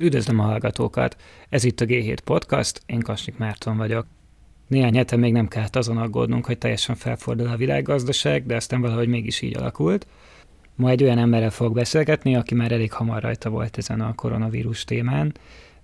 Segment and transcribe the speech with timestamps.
[0.00, 1.16] Üdvözlöm a hallgatókat!
[1.48, 4.06] Ez itt a G7 Podcast, én Kasnyik Márton vagyok.
[4.66, 9.08] Néhány hete még nem kellett azon aggódnunk, hogy teljesen felfordul a világgazdaság, de aztán valahogy
[9.08, 10.06] mégis így alakult.
[10.74, 14.84] Ma egy olyan emberrel fog beszélgetni, aki már elég hamar rajta volt ezen a koronavírus
[14.84, 15.34] témán.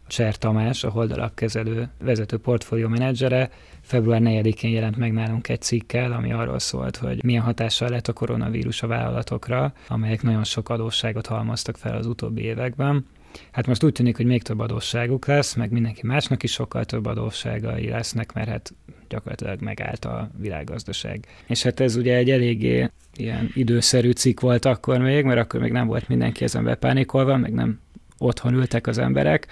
[0.06, 3.50] Cser Tamás, a Holdalap kezelő vezető portfólió menedzsere,
[3.80, 8.12] február 4-én jelent meg nálunk egy cikkel, ami arról szólt, hogy milyen hatással lett a
[8.12, 13.06] koronavírus a vállalatokra, amelyek nagyon sok adósságot halmoztak fel az utóbbi években.
[13.50, 17.06] Hát most úgy tűnik, hogy még több adósságuk lesz, meg mindenki másnak is sokkal több
[17.06, 18.72] adósságai lesznek, mert hát
[19.08, 21.26] gyakorlatilag megállt a világgazdaság.
[21.46, 25.72] És hát ez ugye egy eléggé ilyen időszerű cikk volt akkor még, mert akkor még
[25.72, 27.80] nem volt mindenki ezen bepánikolva, meg nem
[28.18, 29.46] otthon ültek az emberek,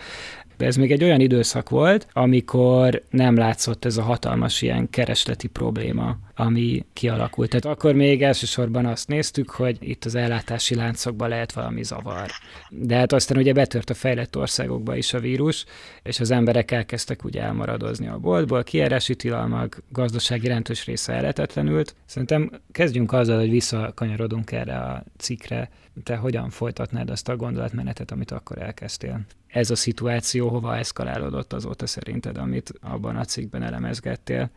[0.56, 5.48] de ez még egy olyan időszak volt, amikor nem látszott ez a hatalmas ilyen keresleti
[5.48, 7.50] probléma, ami kialakult.
[7.50, 12.30] Tehát akkor még elsősorban azt néztük, hogy itt az ellátási láncokban lehet valami zavar.
[12.70, 15.64] De hát aztán ugye betört a fejlett országokba is a vírus,
[16.02, 21.94] és az emberek elkezdtek ugye elmaradozni a boltból, kiárási tilalmak, gazdasági jelentős része elletetlenült.
[22.06, 25.70] Szerintem kezdjünk azzal, hogy visszakanyarodunk erre a cikre.
[26.02, 29.20] Te hogyan folytatnád azt a gondolatmenetet, amit akkor elkezdtél?
[29.46, 34.50] Ez a szituáció hova eszkalálódott azóta szerinted, amit abban a cikkben elemezgettél?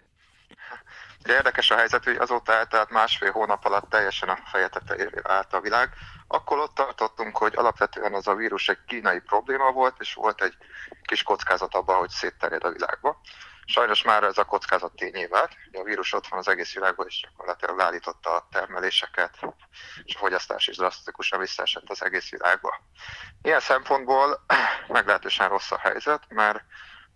[1.24, 5.54] De érdekes a helyzet, hogy azóta eltelt másfél hónap alatt teljesen a feje tetejére állt
[5.54, 5.90] a világ.
[6.28, 10.56] Akkor ott tartottunk, hogy alapvetően az a vírus egy kínai probléma volt, és volt egy
[11.04, 13.22] kis kockázat abban, hogy szétterjed a világba.
[13.66, 15.52] Sajnos már ez a kockázat tényé vált.
[15.72, 19.38] A vírus ott van az egész világban, és gyakorlatilag leállította a termeléseket,
[20.04, 22.82] és a fogyasztás is drasztikusan visszaesett az egész világba.
[23.42, 24.46] Ilyen szempontból
[24.88, 26.64] meglehetősen rossz a helyzet, mert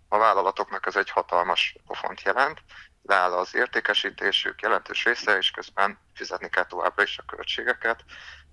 [0.08, 2.58] a vállalatoknak ez egy hatalmas pofont jelent,
[3.02, 8.04] leáll az értékesítésük jelentős része, és közben fizetni kell továbbra is a költségeket,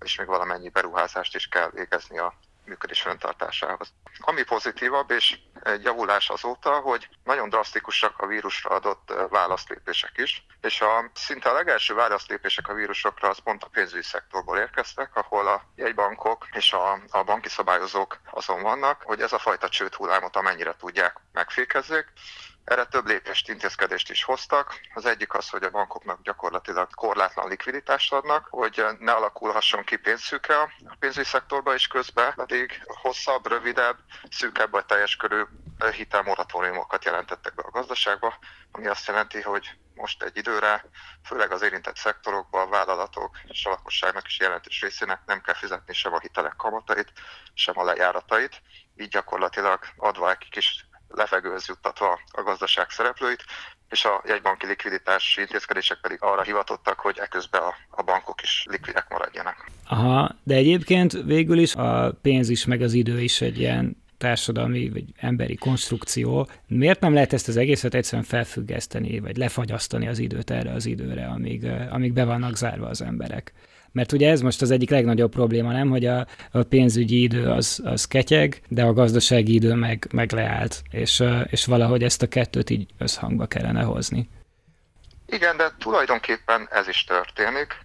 [0.04, 2.34] és még valamennyi beruházást is kell végezni a
[2.66, 3.92] működés fenntartásához.
[4.18, 10.80] Ami pozitívabb és egy javulás azóta, hogy nagyon drasztikusak a vírusra adott válaszlépések is, és
[10.80, 15.62] a szinte a legelső válaszlépések a vírusokra az pont a pénzügyi szektorból érkeztek, ahol a
[15.74, 20.74] jegybankok és a, a banki szabályozók azon vannak, hogy ez a fajta csőd hullámot amennyire
[20.78, 22.12] tudják megfékezzék,
[22.66, 24.80] erre több lépést, intézkedést is hoztak.
[24.94, 30.58] Az egyik az, hogy a bankoknak gyakorlatilag korlátlan likviditást adnak, hogy ne alakulhasson ki pénzszűke
[30.60, 33.96] a pénzügyi szektorba, és közben pedig hosszabb, rövidebb,
[34.30, 35.42] szűkebb vagy teljes körű
[35.92, 38.38] hitelmoratóriumokat jelentettek be a gazdaságba,
[38.72, 40.84] ami azt jelenti, hogy most egy időre,
[41.24, 45.94] főleg az érintett szektorokban a vállalatok és a lakosságnak is jelentős részének nem kell fizetni
[45.94, 47.12] sem a hitelek kamatait,
[47.54, 48.62] sem a lejáratait,
[48.96, 53.44] így gyakorlatilag adva egy kis levegőhöz juttatva a gazdaság szereplőit,
[53.88, 59.06] és a jegybanki likviditási intézkedések pedig arra hivatottak, hogy eközben a, a bankok is likvidek
[59.08, 59.66] maradjanak.
[59.88, 64.90] Aha, de egyébként végül is a pénz is, meg az idő is egy ilyen társadalmi
[64.90, 66.48] vagy emberi konstrukció.
[66.66, 71.26] Miért nem lehet ezt az egészet egyszerűen felfüggeszteni, vagy lefagyasztani az időt erre az időre,
[71.26, 73.52] amíg, amíg be vannak zárva az emberek?
[73.96, 77.80] Mert ugye ez most az egyik legnagyobb probléma, nem, hogy a, a pénzügyi idő az,
[77.84, 82.70] az ketyeg, de a gazdasági idő meg, meg leállt, és, és valahogy ezt a kettőt
[82.70, 84.28] így összhangba kellene hozni.
[85.26, 87.78] Igen, de tulajdonképpen ez is történik,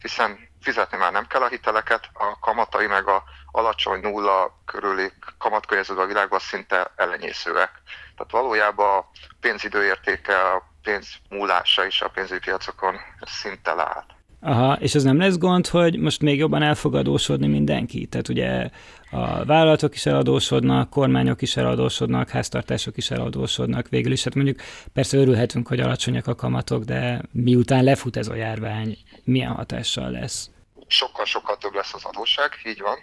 [0.00, 3.22] hiszen fizetni már nem kell a hiteleket, a kamatai meg a
[3.52, 7.70] alacsony nulla körüli kamatkörnyezet a világban szinte elenyészőek.
[8.16, 14.20] Tehát valójában a pénzidő értéke, a pénz múlása is a pénzügyi piacokon szinte leállt.
[14.44, 18.06] Aha, és ez nem lesz gond, hogy most még jobban el fog mindenki?
[18.06, 18.70] Tehát ugye
[19.10, 24.24] a vállalatok is eladósodnak, kormányok is eladósodnak, háztartások is eladósodnak végül is.
[24.24, 24.60] Hát mondjuk
[24.92, 30.50] persze örülhetünk, hogy alacsonyak a kamatok, de miután lefut ez a járvány, milyen hatással lesz?
[30.86, 32.98] Sokkal-sokkal több lesz az adósság, így van,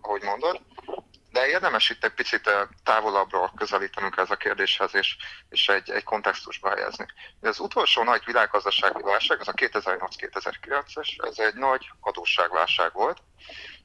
[0.00, 0.60] ahogy mondod
[1.30, 2.50] de érdemes itt egy picit
[2.84, 5.16] távolabbról közelítenünk ez a kérdéshez, és,
[5.48, 7.06] és egy, egy kontextusba helyezni.
[7.40, 13.18] Az utolsó nagy világgazdasági válság, az a 2008-2009-es, ez egy nagy adósságválság volt,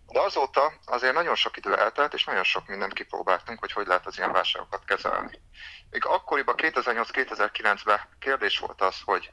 [0.08, 4.06] de azóta azért nagyon sok idő eltelt, és nagyon sok mindent kipróbáltunk, hogy hogy lehet
[4.06, 5.42] az ilyen válságokat kezelni.
[5.90, 9.32] Még akkoriban 2008-2009-ben kérdés volt az, hogy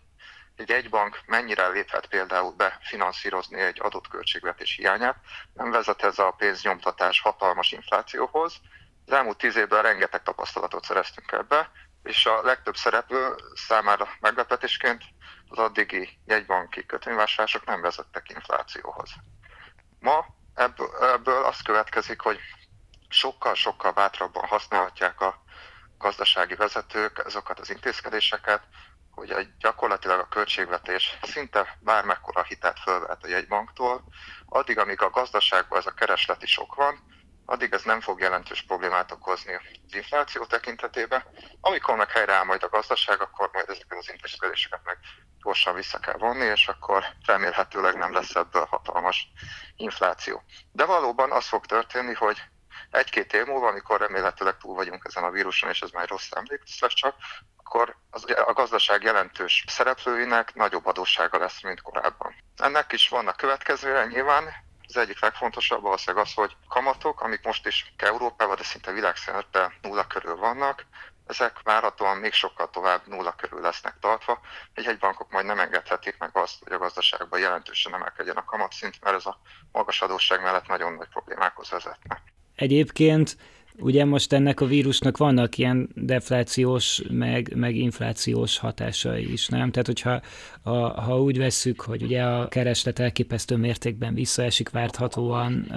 [0.56, 5.16] egy egybank mennyire léphet például be finanszírozni egy adott költségvetés hiányát,
[5.54, 8.54] nem vezet ez a pénznyomtatás hatalmas inflációhoz.
[9.06, 11.70] Az elmúlt tíz évben rengeteg tapasztalatot szereztünk ebbe,
[12.02, 15.02] és a legtöbb szereplő számára meglepetésként
[15.48, 19.10] az addigi jegybanki kötvényvásárlások nem vezettek inflációhoz.
[19.98, 22.38] Ma ebből, az következik, hogy
[23.08, 25.42] sokkal-sokkal bátrabban használhatják a
[25.98, 28.62] gazdasági vezetők azokat az intézkedéseket,
[29.28, 34.04] hogy gyakorlatilag a költségvetés szinte bármekkora hitelt fölvehet a jegybanktól,
[34.46, 36.98] addig, amíg a gazdaságban ez a keresleti sok van,
[37.44, 41.24] addig ez nem fog jelentős problémát okozni az infláció tekintetében.
[41.60, 44.98] Amikor meg helyreáll majd a gazdaság, akkor majd ezeket az intézkedéseket meg
[45.42, 49.28] gyorsan vissza kell vonni, és akkor remélhetőleg nem lesz ebből hatalmas
[49.76, 50.42] infláció.
[50.72, 52.42] De valóban az fog történni, hogy
[52.90, 56.62] egy-két év múlva, amikor remélhetőleg túl vagyunk ezen a víruson, és ez már rossz emlék
[56.80, 57.14] lesz csak,
[57.56, 62.34] akkor az, a gazdaság jelentős szereplőinek nagyobb adóssága lesz, mint korábban.
[62.56, 64.52] Ennek is vannak következője nyilván,
[64.88, 70.06] az egyik legfontosabb valószínűleg az, hogy kamatok, amik most is Európában, de szinte világszerte nulla
[70.06, 70.84] körül vannak,
[71.30, 74.40] ezek várhatóan még sokkal tovább nulla körül lesznek tartva.
[74.74, 79.16] Egy bankok majd nem engedhetik meg azt, hogy a gazdaságban jelentősen emelkedjen a kamatszint, mert
[79.16, 79.40] ez a
[79.72, 82.22] magas adósság mellett nagyon nagy problémákhoz vezetne.
[82.60, 83.36] Egyébként
[83.82, 89.70] Ugye most ennek a vírusnak vannak ilyen deflációs, meg, meg inflációs hatásai is, nem?
[89.70, 90.20] Tehát, hogyha
[90.62, 95.72] ha, ha úgy vesszük, hogy ugye a kereslet elképesztő mértékben visszaesik várthatóan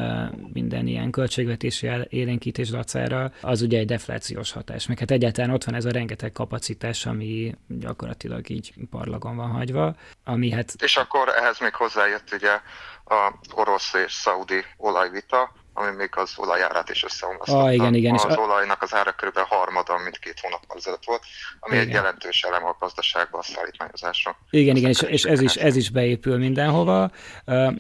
[0.53, 4.87] minden ilyen költségvetési élénkítés dacára, az ugye egy deflációs hatás.
[4.87, 9.95] Meg hát egyáltalán ott van ez a rengeteg kapacitás, ami gyakorlatilag így parlagon van hagyva,
[10.23, 10.73] ami hát...
[10.79, 12.59] És akkor ehhez még hozzájött ugye
[13.05, 17.63] a orosz és szaudi olajvita, ami még az olajárát is összeomlasztotta.
[17.63, 18.13] Ah, igen, igen.
[18.13, 19.37] Az és olajnak az ára kb.
[19.37, 21.21] harmada, mint két hónappal ezelőtt volt,
[21.59, 21.87] ami igen.
[21.87, 24.35] egy jelentős elem a gazdaságban, a szállítmányozásra.
[24.49, 27.11] Igen, igen, és, és ez, is, ez is beépül mindenhova,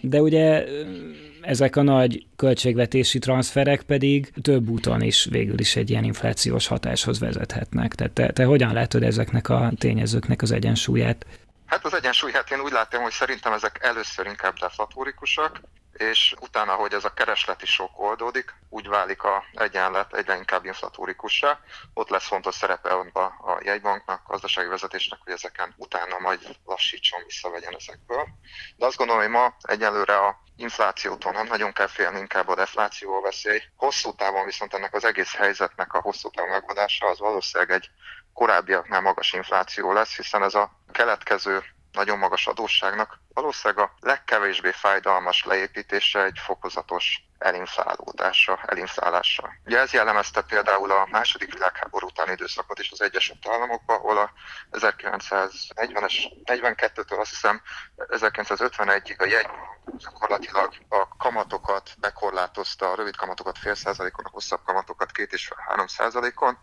[0.01, 0.65] de ugye
[1.41, 7.19] ezek a nagy költségvetési transferek pedig több úton is végül is egy ilyen inflációs hatáshoz
[7.19, 7.95] vezethetnek.
[7.95, 11.25] Tehát te, te hogyan látod ezeknek a tényezőknek az egyensúlyát?
[11.73, 15.59] Hát az egyensúlyát én úgy látom, hogy szerintem ezek először inkább deflatórikusak,
[15.93, 21.59] és utána, hogy ez a keresleti sok oldódik, úgy válik a egyenlet egyre inkább inflatórikussá.
[21.93, 27.75] Ott lesz fontos szerepe a jegybanknak, a gazdasági vezetésnek, hogy ezeken utána majd lassítson, visszavegyen
[27.75, 28.27] ezekből.
[28.75, 33.13] De azt gondolom, hogy ma egyelőre a inflációtól nem nagyon kell félni, inkább a defláció
[33.13, 33.61] a veszély.
[33.75, 37.89] Hosszú távon viszont ennek az egész helyzetnek a hosszú távon megoldása az valószínűleg egy
[38.33, 45.43] korábbiaknál magas infláció lesz, hiszen ez a keletkező nagyon magas adósságnak valószínűleg a legkevésbé fájdalmas
[45.43, 49.49] leépítése egy fokozatos elinflálódása, elinflálása.
[49.65, 54.31] Ugye ez jellemezte például a második világháború utáni időszakot is az Egyesült Államokban, ahol a
[54.71, 56.13] 1940-es,
[56.43, 57.61] 42-től azt hiszem
[57.97, 59.49] 1951-ig a jegy
[59.97, 65.87] gyakorlatilag a kamatokat bekorlátozta, a rövid kamatokat fél százalékon, a hosszabb kamatokat két és három
[65.87, 66.57] százalékon,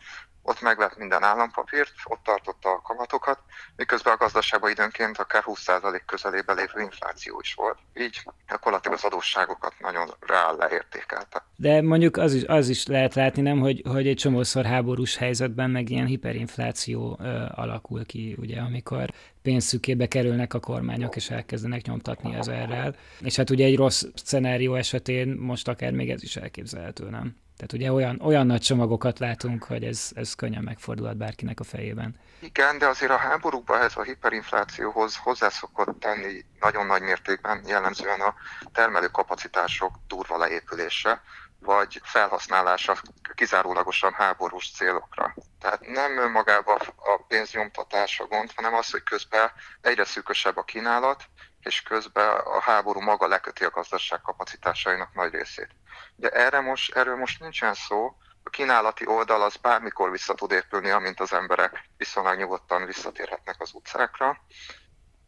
[0.50, 3.38] ott megvett minden állampapírt, ott tartotta a kamatokat,
[3.76, 7.78] miközben a gazdaságban időnként akár 20% közelében lévő infláció is volt.
[7.94, 11.44] Így gyakorlatilag az adósságokat nagyon reál leértékelte.
[11.56, 15.70] De mondjuk az is, az is lehet látni, nem, hogy, hogy egy csomószor háborús helyzetben
[15.70, 19.10] meg ilyen hiperinfláció ö, alakul ki, ugye, amikor
[19.42, 22.94] pénzszükébe kerülnek a kormányok, és elkezdenek nyomtatni ezerrel.
[23.20, 27.36] És hát ugye egy rossz szenárió esetén most akár még ez is elképzelhető, nem?
[27.60, 32.14] Tehát ugye olyan, olyan nagy csomagokat látunk, hogy ez, ez könnyen megfordulhat bárkinek a fejében.
[32.38, 38.34] Igen, de azért a háborúkban ez a hiperinflációhoz hozzászokott tenni nagyon nagy mértékben jellemzően a
[38.72, 41.22] termelőkapacitások durva leépülése,
[41.60, 42.96] vagy felhasználása
[43.34, 45.34] kizárólagosan háborús célokra.
[45.60, 51.24] Tehát nem önmagában a pénznyomtatás a gond, hanem az, hogy közben egyre szűkösebb a kínálat,
[51.60, 55.68] és közben a háború maga leköti a gazdaság kapacitásainak nagy részét.
[56.16, 60.90] De erre most, erről most nincsen szó, a kínálati oldal az bármikor vissza tud épülni,
[60.90, 64.40] amint az emberek viszonylag nyugodtan visszatérhetnek az utcákra,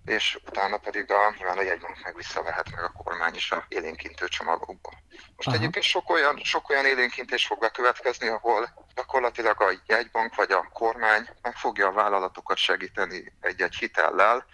[0.04, 4.28] és utána pedig a, nyilván a jegybank meg visszavehet meg a kormány is a élénkintő
[4.28, 4.90] csomagokba.
[5.36, 5.56] Most Aha.
[5.56, 11.28] egyébként sok olyan, sok olyan élénkintés fog bekövetkezni, ahol gyakorlatilag a jegybank vagy a kormány
[11.42, 14.46] meg fogja a vállalatokat segíteni egy-egy hitellel,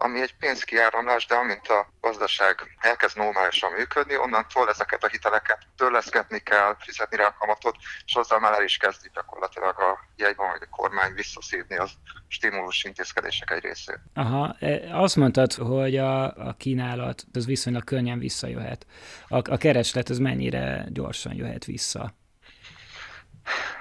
[0.00, 6.38] ami egy pénzkiáramlás, de amint a gazdaság elkezd normálisan működni, onnantól ezeket a hiteleket törleszgetni
[6.38, 7.76] kell, fizetni rá a kamatot,
[8.06, 11.90] és azzal már el is kezdi gyakorlatilag a jegyban vagy a kormány visszaszívni az
[12.28, 13.98] stimulus intézkedések egy részét.
[14.14, 18.86] Aha, e, azt mondtad, hogy a, a kínálat az viszonylag könnyen visszajöhet.
[19.28, 22.14] A, a kereslet az mennyire gyorsan jöhet vissza?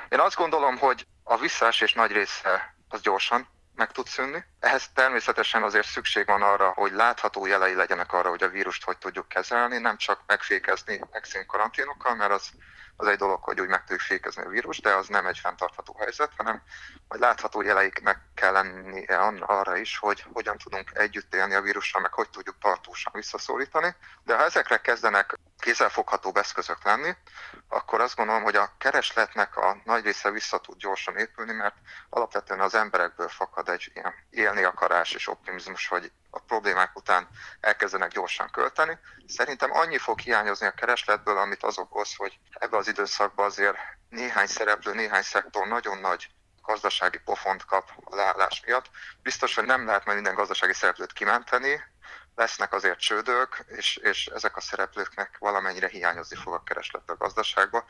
[0.10, 3.48] Én azt gondolom, hogy a visszaesés nagy része az gyorsan
[3.78, 4.46] meg tud szűnni.
[4.60, 8.98] Ehhez természetesen azért szükség van arra, hogy látható jelei legyenek arra, hogy a vírust hogy
[8.98, 12.50] tudjuk kezelni, nem csak megfékezni megszín karanténokkal, mert az,
[12.96, 15.96] az egy dolog, hogy úgy meg tudjuk fékezni a vírus, de az nem egy fenntartható
[16.00, 16.62] helyzet, hanem
[17.08, 22.14] hogy látható jeleiknek kell lennie arra is, hogy hogyan tudunk együtt élni a vírussal, meg
[22.14, 23.96] hogy tudjuk tartósan visszaszorítani.
[24.24, 27.16] De ha ezekre kezdenek kézzelfoghatóbb eszközök lenni,
[27.68, 31.76] akkor azt gondolom, hogy a keresletnek a nagy része vissza tud gyorsan épülni, mert
[32.10, 37.28] alapvetően az emberekből fakad egy ilyen élni akarás és optimizmus, hogy a problémák után
[37.60, 38.98] elkezdenek gyorsan költeni.
[39.28, 43.78] Szerintem annyi fog hiányozni a keresletből, amit az okoz, hogy ebbe az időszakban azért
[44.10, 46.30] néhány szereplő, néhány szektor nagyon nagy
[46.62, 48.90] gazdasági pofont kap a leállás miatt.
[49.22, 51.82] Biztos, hogy nem lehet majd minden gazdasági szereplőt kimenteni,
[52.38, 57.86] lesznek azért csődök, és, és ezek a szereplőknek valamennyire hiányozni fog a kereslet a gazdaságba.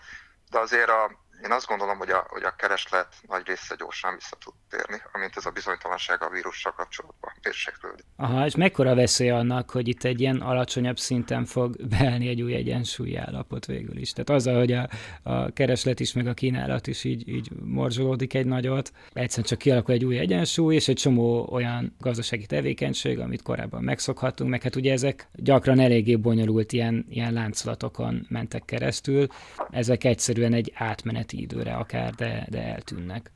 [0.50, 1.12] De azért a,
[1.44, 5.38] én azt gondolom, hogy a, hogy a kereslet nagy része gyorsan vissza tud térni, amint
[5.38, 8.06] ez a bizonytalanság a vírussal kapcsolatban mérséklődik.
[8.16, 12.54] Aha, és mekkora veszély annak, hogy itt egy ilyen alacsonyabb szinten fog beállni egy új
[12.54, 14.14] egyensúlyi állapot végül is?
[14.14, 14.90] Tehát azzal, hogy a,
[15.24, 19.94] a kereslet is, meg a kínálat is így, így morzsolódik egy nagyot, egyszerűen csak kialakul
[19.94, 24.92] egy új egyensúly, és egy csomó olyan gazdasági tevékenység, amit korábban megszokhattunk, meg hát ugye
[24.92, 29.28] ezek gyakran eléggé bonyolult ilyen, ilyen láncolatokon mentek keresztül,
[29.70, 33.32] ezek egyszerűen egy átmenet átmeneti időre akár, de, de eltűnnek.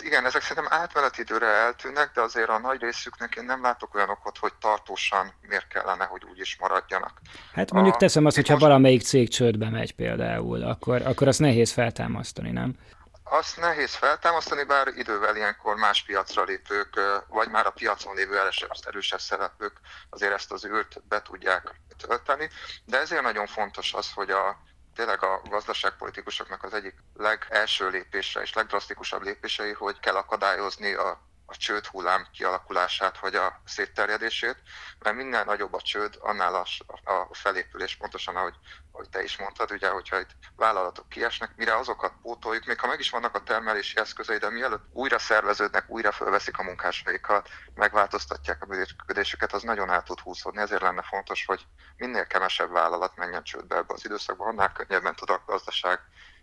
[0.00, 4.08] Igen, ezek szerintem átmeneti időre eltűnnek, de azért a nagy részüknek én nem látok olyan
[4.08, 7.20] okot, hogy tartósan miért kellene, hogy úgy is maradjanak.
[7.52, 8.64] Hát mondjuk a, teszem azt, hogyha most...
[8.64, 12.78] valamelyik cég csődbe megy például, akkor, akkor azt nehéz feltámasztani, nem?
[13.24, 18.38] Azt nehéz feltámasztani, bár idővel ilyenkor más piacra lépők, vagy már a piacon lévő
[18.86, 22.48] erősebb szereplők azért ezt az űrt be tudják tölteni,
[22.84, 24.56] de ezért nagyon fontos az, hogy a
[24.94, 31.56] tényleg a gazdaságpolitikusoknak az egyik legelső lépése és legdrasztikusabb lépései, hogy kell akadályozni a a
[31.56, 34.56] csőd hullám kialakulását vagy a szétterjedését,
[34.98, 36.66] mert minél nagyobb a csőd, annál a,
[37.12, 38.54] a felépülés, pontosan ahogy,
[38.92, 42.98] ahogy te is mondtad, ugye, hogyha itt vállalatok kiesnek, mire azokat pótoljuk, még ha meg
[42.98, 48.66] is vannak a termelési eszközei, de mielőtt újra szerveződnek, újra fölveszik a munkásaikat, megváltoztatják a
[48.66, 50.60] működésüket, az nagyon el tud húzódni.
[50.60, 55.30] Ezért lenne fontos, hogy minél kevesebb vállalat menjen csődbe ebbe az időszakban, annál könnyebben tud
[55.30, 55.98] a gazdaság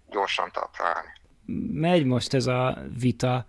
[0.09, 1.13] gyorsan talpra állni.
[1.73, 3.45] Megy most ez a vita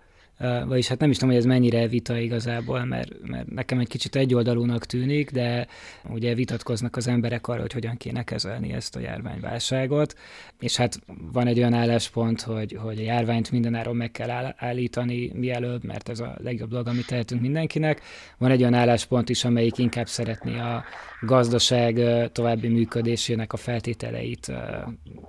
[0.66, 4.16] vagyis hát nem is tudom, hogy ez mennyire vita igazából, mert, mert nekem egy kicsit
[4.16, 5.66] egyoldalúnak tűnik, de
[6.08, 10.14] ugye vitatkoznak az emberek arra, hogy hogyan kéne kezelni ezt a járványválságot,
[10.60, 11.00] és hát
[11.32, 16.20] van egy olyan álláspont, hogy, hogy a járványt mindenáron meg kell állítani mielőbb, mert ez
[16.20, 18.00] a legjobb dolog, amit tehetünk mindenkinek.
[18.38, 20.84] Van egy olyan álláspont is, amelyik inkább szeretné a
[21.20, 22.00] gazdaság
[22.32, 24.52] további működésének a feltételeit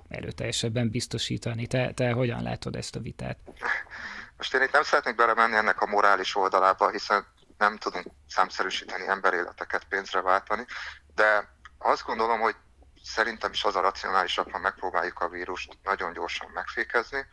[0.08, 1.66] erőteljesebben biztosítani.
[1.66, 3.36] Te, te hogyan látod ezt a vitát?
[4.36, 7.26] Most én itt nem szeretnék belemenni ennek a morális oldalába, hiszen
[7.58, 10.66] nem tudunk számszerűsíteni emberéleteket pénzre váltani,
[11.14, 11.48] de
[11.78, 12.56] azt gondolom, hogy
[13.04, 17.26] szerintem is az a racionálisabb, ha megpróbáljuk a vírust nagyon gyorsan megfékezni,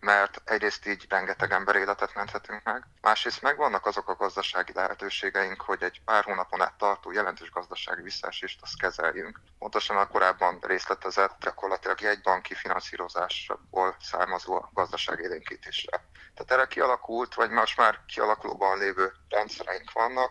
[0.00, 2.63] mert egyrészt így rengeteg ember életet menthetünk
[3.04, 8.62] másrészt megvannak azok a gazdasági lehetőségeink, hogy egy pár hónapon át tartó jelentős gazdasági visszaesést
[8.62, 9.40] azt kezeljünk.
[9.58, 16.04] Pontosan a korábban részletezett gyakorlatilag egy banki finanszírozásból származó gazdaság élénkítésre.
[16.34, 20.30] Tehát erre kialakult, vagy most már kialakulóban lévő rendszereink vannak,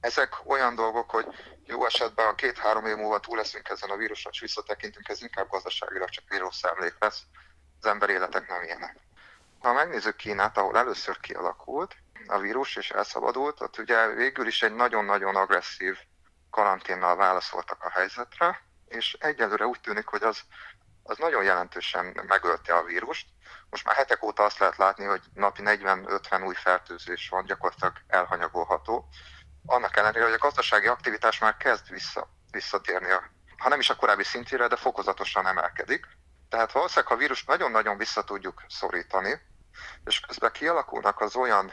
[0.00, 1.26] ezek olyan dolgok, hogy
[1.64, 5.48] jó esetben a két-három év múlva túl leszünk ezen a víruson, és visszatekintünk, ez inkább
[5.48, 7.22] gazdaságilag csak vírus emlék lesz.
[7.80, 8.96] Az ember életek nem ilyenek.
[9.58, 11.96] Ha megnézzük Kínát, ahol először kialakult
[12.28, 15.98] a vírus és elszabadult, ott ugye végül is egy nagyon-nagyon agresszív
[16.50, 20.40] karanténnal válaszoltak a helyzetre, és egyelőre úgy tűnik, hogy az,
[21.02, 23.26] az nagyon jelentősen megölte a vírust.
[23.70, 29.08] Most már hetek óta azt lehet látni, hogy napi 40-50 új fertőzés van, gyakorlatilag elhanyagolható.
[29.66, 33.22] Annak ellenére, hogy a gazdasági aktivitás már kezd vissza, visszatérni, a,
[33.56, 36.06] ha nem is a korábbi szintjére, de fokozatosan emelkedik.
[36.48, 39.40] Tehát valószínűleg, a vírust nagyon-nagyon vissza tudjuk szorítani,
[40.04, 41.72] és közben kialakulnak az olyan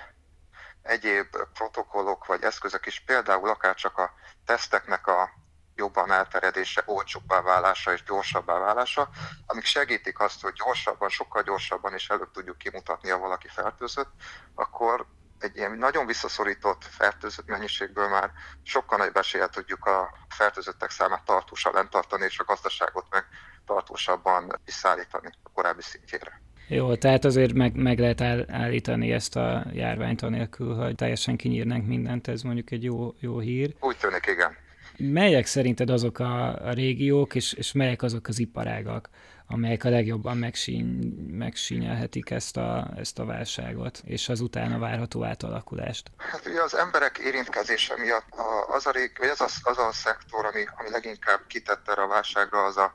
[0.84, 4.14] egyéb protokollok vagy eszközök is, például akár csak a
[4.46, 5.30] teszteknek a
[5.76, 9.10] jobban elterjedése, olcsóbbá válása és gyorsabbá válása,
[9.46, 14.12] amik segítik azt, hogy gyorsabban, sokkal gyorsabban is előbb tudjuk kimutatni, ha valaki fertőzött,
[14.56, 15.06] akkor
[15.40, 18.32] egy ilyen nagyon visszaszorított fertőzött mennyiségből már
[18.64, 23.26] sokkal nagyobb eséllyel tudjuk a fertőzöttek számát tartósan tartani, és a gazdaságot meg
[23.66, 26.42] tartósabban visszaállítani a korábbi szintjére.
[26.68, 32.28] Jó, tehát azért meg, meg lehet állítani ezt a járványt anélkül, hogy teljesen kinyírnánk mindent,
[32.28, 33.76] ez mondjuk egy jó, jó hír.
[33.80, 34.56] Úgy tűnik, igen.
[34.98, 39.10] Melyek szerinted azok a, a régiók, és, és melyek azok az iparágak,
[39.48, 40.86] amelyek a legjobban megsíny,
[41.32, 46.12] megsínyelhetik ezt a, ezt a válságot, és az utána várható átalakulást?
[46.18, 48.28] Hát ugye az emberek érintkezése miatt
[48.68, 52.08] az a, rég, vagy az, a, az a szektor, ami, ami leginkább kitett erre a
[52.08, 52.94] válságra, az a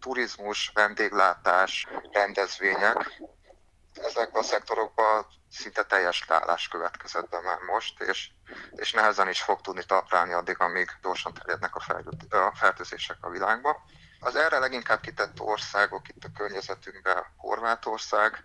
[0.00, 3.22] turizmus, vendéglátás, rendezvények.
[3.94, 8.30] Ezekben a szektorokban szinte teljes leállás következett be már most, és,
[8.72, 11.94] és nehezen is fog tudni taprálni addig, amíg gyorsan terjednek a,
[12.36, 13.82] a fertőzések a világba.
[14.20, 18.44] Az erre leginkább kitett országok itt a környezetünkben Horvátország,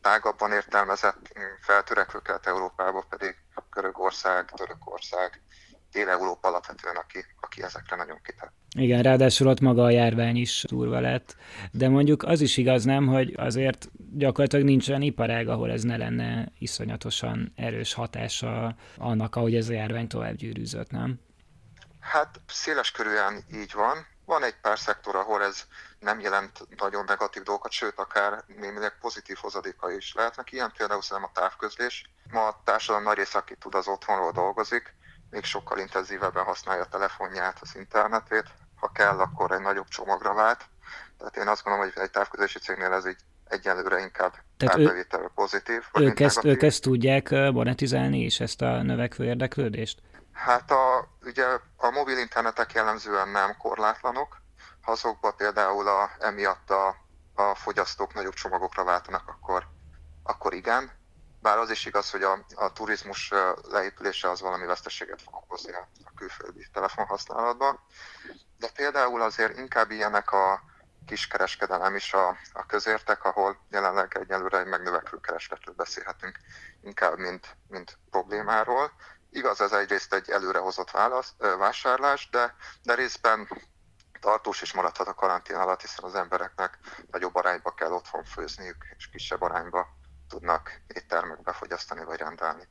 [0.00, 3.36] tágabban értelmezett feltörekvő kelet-európában pedig
[3.70, 5.42] Görögország, Törökország,
[5.92, 8.52] Dél-Európa alapvetően, aki, aki ezekre nagyon kitett.
[8.76, 11.36] Igen, ráadásul ott maga a járvány is durva lett.
[11.72, 15.96] De mondjuk az is igaz, nem, hogy azért gyakorlatilag nincs olyan iparág, ahol ez ne
[15.96, 21.20] lenne iszonyatosan erős hatása annak, ahogy ez a járvány tovább gyűrűzött, nem?
[22.00, 24.06] Hát széles körülön így van.
[24.24, 25.66] Van egy pár szektor, ahol ez
[25.98, 30.52] nem jelent nagyon negatív dolgokat, sőt, akár némileg pozitív hozadéka is lehetnek.
[30.52, 32.10] Ilyen például szerintem a távközlés.
[32.30, 34.94] Ma a társadalom nagy része, aki tud, az otthonról dolgozik,
[35.30, 38.44] még sokkal intenzívebben használja a telefonját, az internetét.
[38.76, 40.64] Ha kell, akkor egy nagyobb csomagra vált.
[41.18, 44.34] Tehát én azt gondolom, hogy egy távközlési cégnél ez így egyelőre inkább
[44.66, 45.82] árbevétel pozitív.
[45.92, 50.02] Ők ezt, ők ezt tudják monetizálni, és ezt a növekvő érdeklődést?
[50.32, 51.46] Hát a, ugye
[51.76, 54.40] a mobil internetek jellemzően nem korlátlanok,
[54.80, 56.96] ha azokba például a, emiatt a,
[57.34, 59.66] a fogyasztók nagyobb csomagokra váltanak, akkor,
[60.22, 60.90] akkor igen.
[61.40, 63.32] Bár az is igaz, hogy a, a turizmus
[63.68, 65.88] leépülése az valami veszteséget fog okozni a,
[66.20, 67.80] külföldi telefonhasználatban.
[68.58, 70.60] De például azért inkább ilyenek a
[71.06, 76.38] kiskereskedelem is a, a közértek, ahol jelenleg egyelőre egy megnövekvő keresletről beszélhetünk,
[76.82, 78.92] inkább mint, mint problémáról.
[79.30, 83.48] Igaz, ez egyrészt egy előrehozott válasz, vásárlás, de, de részben
[84.20, 86.78] tartós is maradhat a karantén alatt, hiszen az embereknek
[87.10, 89.86] nagyobb arányba kell otthon főzniük, és kisebb arányba
[90.30, 92.62] tudnak éttermekbe fogyasztani vagy rendelni.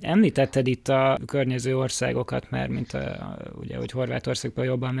[0.00, 5.00] Említetted itt a környező országokat, mert mint a, ugye, hogy Horvátországban jobban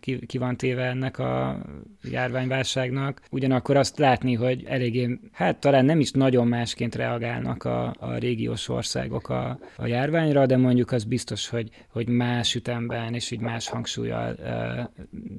[0.00, 1.58] ki, ki van téve ennek a
[2.02, 3.20] járványválságnak.
[3.30, 8.68] Ugyanakkor azt látni, hogy eléggé, hát talán nem is nagyon másként reagálnak a, a régiós
[8.68, 13.68] országok a, a járványra, de mondjuk az biztos, hogy, hogy más ütemben és így más
[13.68, 14.36] hangsúlyjal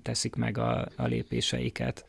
[0.02, 2.06] teszik meg a, a lépéseiket.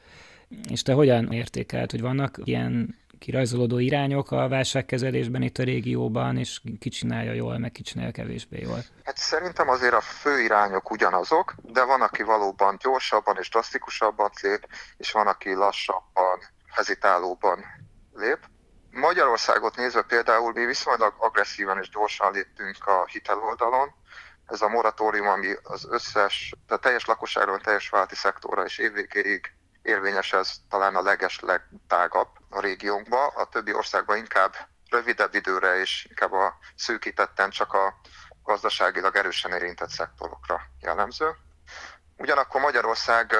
[0.70, 6.60] És te hogyan értékelt, hogy vannak ilyen kirajzolódó irányok a válságkezelésben itt a régióban, és
[6.80, 8.78] ki csinálja jól, meg ki csinálja kevésbé jól?
[9.04, 14.68] Hát szerintem azért a fő irányok ugyanazok, de van, aki valóban gyorsabban és drasztikusabban lép,
[14.96, 17.64] és van, aki lassabban, hezitálóban
[18.14, 18.38] lép.
[18.90, 23.94] Magyarországot nézve például mi viszonylag agresszíven és gyorsan léptünk a hiteloldalon.
[24.46, 29.52] Ez a moratórium, ami az összes, tehát teljes lakosságról, teljes válti szektorra és évvégéig
[29.86, 34.54] érvényes, ez talán a leges legtágabb a régiónkba, a többi országban inkább
[34.90, 38.00] rövidebb időre és inkább a szűkítetten csak a
[38.42, 41.36] gazdaságilag erősen érintett szektorokra jellemző.
[42.16, 43.34] Ugyanakkor Magyarország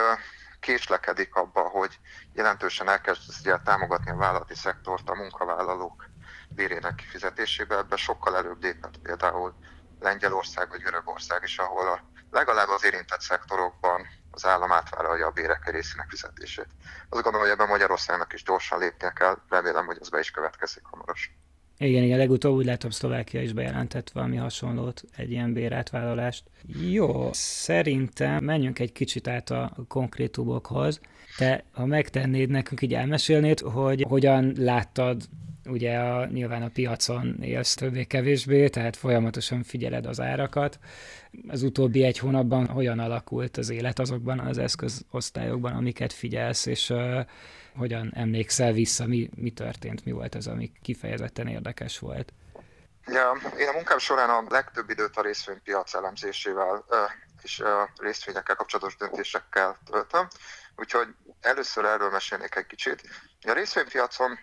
[0.61, 1.99] késlekedik abba, hogy
[2.33, 6.07] jelentősen elkezdje támogatni a vállalati szektort a munkavállalók
[6.49, 7.77] bérének kifizetésébe.
[7.77, 9.55] Ebbe sokkal előbb lépett például
[10.01, 15.71] Lengyelország vagy Görögország is, ahol a, legalább az érintett szektorokban az állam átvállalja a bérek
[15.71, 16.67] részének fizetését.
[17.09, 20.83] Azt gondolom, hogy ebben Magyarországnak is gyorsan lépnie kell, remélem, hogy ez be is következik
[20.85, 21.35] hamarosan.
[21.79, 26.45] Igen, igen, legutóbb úgy látom Szlovákia is bejelentett valami hasonlót, egy ilyen bérátvállalást.
[26.67, 31.01] Jó, szerintem menjünk egy kicsit át a konkrétumokhoz.
[31.37, 35.23] Te, ha megtennéd nekünk, így elmesélnéd, hogy hogyan láttad
[35.67, 40.79] ugye a, nyilván a piacon élsz többé-kevésbé, tehát folyamatosan figyeled az árakat.
[41.49, 47.21] Az utóbbi egy hónapban hogyan alakult az élet azokban az eszközosztályokban, amiket figyelsz, és uh,
[47.77, 52.33] hogyan emlékszel vissza, mi, mi történt, mi volt az, ami kifejezetten érdekes volt?
[53.07, 56.85] Ja, én a munkám során a legtöbb időt a részvénypiac elemzésével
[57.43, 57.63] és
[57.97, 60.29] részvényekkel kapcsolatos döntésekkel töltöm,
[60.77, 61.09] úgyhogy
[61.41, 63.03] először erről mesélnék egy kicsit.
[63.47, 64.39] A részvénypiacon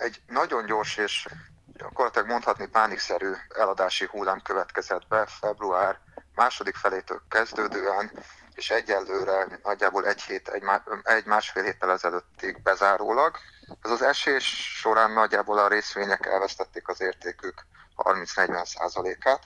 [0.00, 1.28] egy nagyon gyors és
[1.66, 5.98] gyakorlatilag mondhatni pánikszerű eladási hullám következett be február
[6.34, 8.10] második felétől kezdődően,
[8.54, 10.62] és egyelőre nagyjából egy hét, egy,
[11.02, 13.36] egy másfél héttel ezelőttig bezárólag.
[13.82, 17.62] Ez az esés során nagyjából a részvények elvesztették az értékük
[17.96, 19.42] 30-40 százalékát,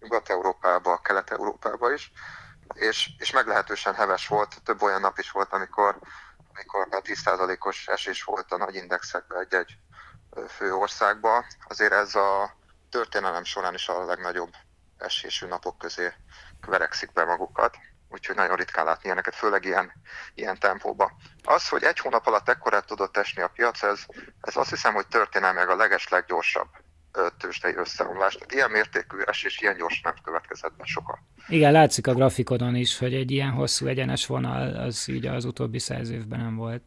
[0.00, 2.12] Nyugat-Európába, Kelet-Európába is,
[2.74, 5.98] és, és meglehetősen heves volt, több olyan nap is volt, amikor,
[6.54, 9.78] amikor 10%-os esés volt a nagy indexekben egy-egy
[10.48, 11.44] fő országba.
[11.68, 12.56] Azért ez a
[12.90, 14.52] történelem során is a legnagyobb
[14.98, 16.12] esésű napok közé
[16.66, 17.76] verekszik be magukat,
[18.08, 19.92] úgyhogy nagyon ritkán látni ilyeneket, főleg ilyen,
[20.34, 21.12] ilyen tempóba.
[21.42, 24.00] Az, hogy egy hónap alatt ekkorát tudott esni a piac, ez,
[24.40, 26.68] ez azt hiszem, hogy történelmileg a leges leggyorsabb
[27.38, 28.38] tőzsdei összeomlás.
[28.48, 31.18] Ilyen mértékű esés ilyen gyors nem következett be soha.
[31.48, 35.78] Igen, látszik a grafikonon is, hogy egy ilyen hosszú egyenes vonal az így az utóbbi
[35.78, 36.82] száz évben nem volt.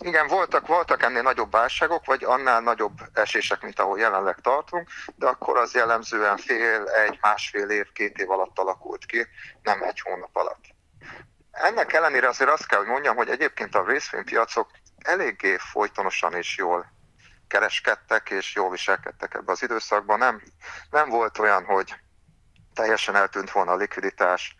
[0.00, 5.26] Igen, voltak, voltak ennél nagyobb válságok, vagy annál nagyobb esések, mint ahol jelenleg tartunk, de
[5.26, 9.26] akkor az jellemzően fél, egy, másfél év, két év alatt alakult ki,
[9.62, 10.64] nem egy hónap alatt.
[11.50, 16.92] Ennek ellenére azért azt kell, hogy mondjam, hogy egyébként a részvénypiacok eléggé folytonosan és jól
[17.48, 20.18] kereskedtek és jól viselkedtek ebbe az időszakban.
[20.18, 20.42] Nem,
[20.90, 21.94] nem volt olyan, hogy
[22.74, 24.56] teljesen eltűnt volna a likviditás,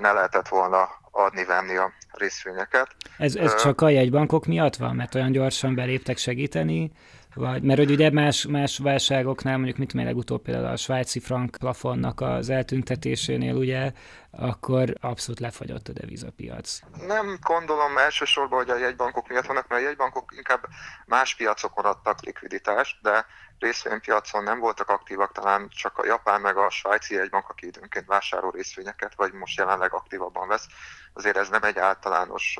[0.00, 2.96] ne lehetett volna adni-venni a részvényeket.
[3.18, 6.92] Ez, ez csak a jegybankok miatt van, mert olyan gyorsan beléptek segíteni,
[7.34, 11.56] vagy, mert hogy ugye más, más válságoknál, mondjuk mit még legutóbb például a svájci frank
[11.58, 13.92] plafonnak az eltüntetésénél ugye,
[14.30, 16.80] akkor abszolút lefagyott a devizapiac.
[17.06, 20.66] Nem gondolom elsősorban, hogy a jegybankok miatt vannak, mert a jegybankok inkább
[21.06, 23.26] más piacokon adtak likviditást, de
[23.58, 28.50] részvénypiacon nem voltak aktívak, talán csak a japán meg a svájci jegybank, aki időnként vásárol
[28.50, 30.66] részvényeket, vagy most jelenleg aktívabban vesz.
[31.14, 32.58] Azért ez nem egy általános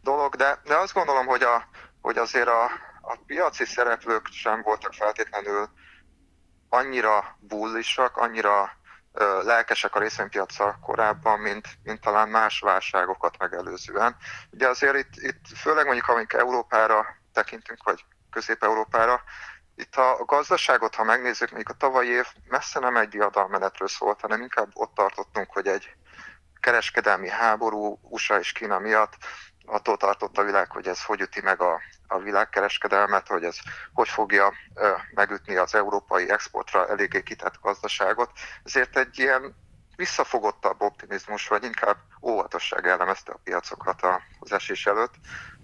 [0.00, 1.68] dolog, de, de azt gondolom, hogy, a,
[2.00, 2.64] hogy azért a,
[3.00, 5.68] a piaci szereplők sem voltak feltétlenül
[6.68, 8.70] annyira bullisak, annyira
[9.12, 14.16] ö, lelkesek a részvénypiacsal korábban, mint, mint talán más válságokat megelőzően.
[14.50, 19.22] Ugye azért itt, itt főleg mondjuk, amik Európára tekintünk, vagy Közép-Európára,
[19.74, 24.40] itt a gazdaságot, ha megnézzük, még a tavalyi év messze nem egy diadalmenetről szólt, hanem
[24.40, 25.94] inkább ott tartottunk, hogy egy
[26.60, 29.12] kereskedelmi háború USA és Kína miatt
[29.66, 33.56] attól tartott a világ, hogy ez hogy üti meg a, a világkereskedelmet, hogy ez
[33.92, 38.30] hogy fogja ö, megütni az európai exportra eléggé kitett gazdaságot.
[38.64, 39.54] Ezért egy ilyen
[39.96, 44.06] visszafogottabb optimizmus, vagy inkább óvatosság jellemezte a piacokat
[44.40, 45.14] az esés előtt.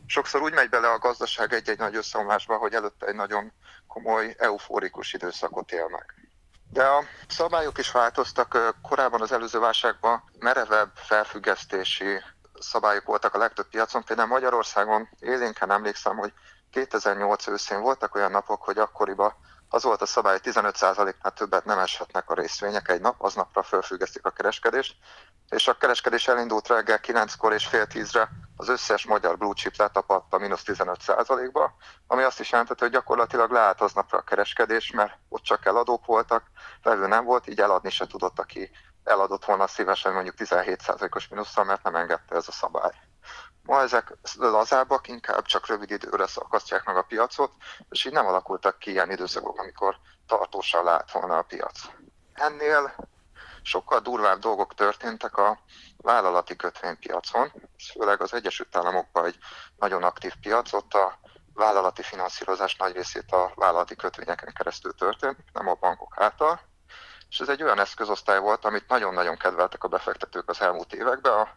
[0.07, 3.52] Sokszor úgy megy bele a gazdaság egy-egy nagy összeomlásba, hogy előtte egy nagyon
[3.87, 6.23] komoly eufórikus időszakot él meg.
[6.70, 8.74] De a szabályok is változtak.
[8.83, 12.22] Korábban az előző válságban merevebb felfüggesztési
[12.59, 14.05] szabályok voltak a legtöbb piacon.
[14.05, 16.33] Például Magyarországon élénken emlékszem, hogy
[16.70, 19.35] 2008 őszén voltak olyan napok, hogy akkoriban
[19.74, 24.26] az volt a szabály, hogy 15%-nál többet nem eshetnek a részvények egy nap, aznapra felfüggesztik
[24.26, 24.96] a kereskedést,
[25.48, 30.34] és a kereskedés elindult reggel 9-kor és fél 10-re az összes magyar blue chip letapadt
[30.34, 31.74] a mínusz 15%-ba,
[32.06, 36.42] ami azt is jelentette, hogy gyakorlatilag leállt aznapra a kereskedés, mert ott csak eladók voltak,
[36.82, 38.70] vevő nem volt, így eladni se tudott, aki
[39.04, 42.92] eladott volna szívesen mondjuk 17%-os mínusszal, mert nem engedte ez a szabály.
[43.64, 47.53] Ma ezek lazábbak, inkább csak rövid időre szakasztják meg a piacot,
[47.90, 49.96] és így nem alakultak ki ilyen időszakok, amikor
[50.27, 51.81] tartósan lát volna a piac.
[52.33, 52.94] Ennél
[53.62, 55.59] sokkal durvább dolgok történtek a
[55.96, 57.53] vállalati kötvénypiacon,
[57.92, 59.38] főleg az Egyesült Államokban egy
[59.77, 61.18] nagyon aktív piac, ott a
[61.55, 66.61] vállalati finanszírozás nagy részét a vállalati kötvényeken keresztül történt, nem a bankok által.
[67.29, 71.33] És ez egy olyan eszközosztály volt, amit nagyon-nagyon kedveltek a befektetők az elmúlt években.
[71.33, 71.48] A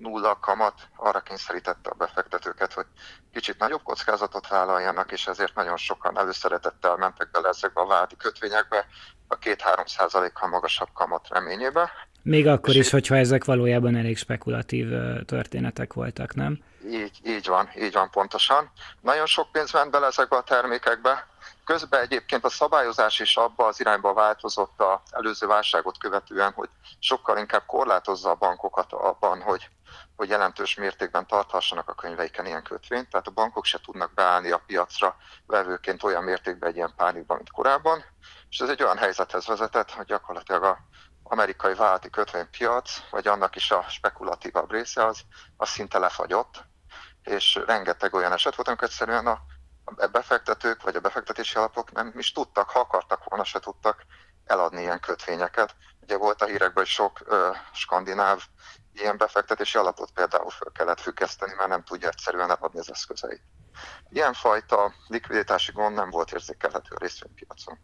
[0.00, 2.86] nulla kamat arra kényszerítette a befektetőket, hogy
[3.32, 8.86] kicsit nagyobb kockázatot vállaljanak, és ezért nagyon sokan előszeretettel mentek bele ezekbe a vállalati kötvényekbe,
[9.28, 11.90] a 2-3 százalékkal magasabb kamat reményébe.
[12.22, 14.88] Még akkor is, hogyha ezek valójában elég spekulatív
[15.26, 16.58] történetek voltak, nem?
[16.86, 18.70] Így, így van, így van pontosan.
[19.00, 21.26] Nagyon sok pénz ment bele ezekbe a termékekbe.
[21.64, 27.38] Közben egyébként a szabályozás is abba az irányba változott az előző válságot követően, hogy sokkal
[27.38, 29.68] inkább korlátozza a bankokat abban, hogy,
[30.20, 33.08] hogy jelentős mértékben tarthassanak a könyveiken ilyen kötvényt.
[33.10, 37.50] Tehát a bankok se tudnak beállni a piacra vevőként olyan mértékben egy ilyen pánikban, mint
[37.50, 38.04] korábban.
[38.50, 40.78] És ez egy olyan helyzethez vezetett, hogy gyakorlatilag a
[41.22, 45.20] amerikai vállalati kötvénypiac, vagy annak is a spekulatívabb része az,
[45.56, 46.64] az szinte lefagyott,
[47.22, 49.40] és rengeteg olyan eset volt, amikor egyszerűen a
[50.12, 54.04] befektetők vagy a befektetési alapok nem is tudtak, ha akartak volna, se tudtak
[54.44, 55.74] eladni ilyen kötvényeket.
[56.00, 58.42] Ugye volt a hírekben, sok ö, skandináv
[59.00, 63.42] ilyen befektetési alapot például föl kellett függeszteni, mert nem tudja egyszerűen eladni az eszközeit.
[64.08, 67.78] Ilyenfajta likviditási gond nem volt érzékelhető a részvénypiacon.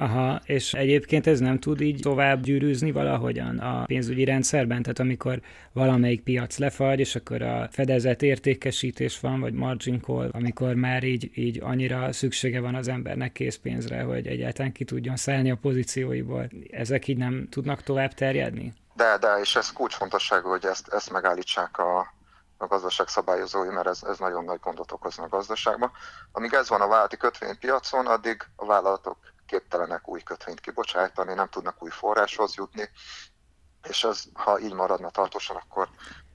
[0.00, 4.82] Aha, és egyébként ez nem tud így tovább gyűrűzni valahogyan a pénzügyi rendszerben?
[4.82, 5.40] Tehát amikor
[5.72, 11.30] valamelyik piac lefagy, és akkor a fedezett értékesítés van, vagy margin call, amikor már így,
[11.34, 16.48] így annyira szüksége van az embernek készpénzre, hogy egyáltalán ki tudjon szállni a pozícióiból.
[16.70, 18.72] Ezek így nem tudnak tovább terjedni?
[18.92, 21.98] De, de, és ez kulcsfontosságú, hogy ezt, ezt megállítsák a,
[22.56, 25.92] a gazdaság szabályozói, mert ez, ez nagyon nagy gondot okozna a gazdaságban.
[26.32, 31.82] Amíg ez van a vállalati kötvénypiacon, addig a vállalatok képtelenek új kötvényt kibocsátani, nem tudnak
[31.82, 32.90] új forráshoz jutni,
[33.88, 35.88] és ez, ha így maradna tartósan, akkor